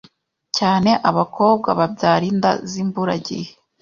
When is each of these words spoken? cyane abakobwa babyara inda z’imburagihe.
cyane 0.57 0.91
abakobwa 1.09 1.69
babyara 1.79 2.25
inda 2.31 2.51
z’imburagihe. 2.69 3.49